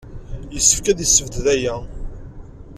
Yessefk 0.53 0.85
ad 0.91 0.99
yessebded 1.01 1.45
aya. 1.55 1.75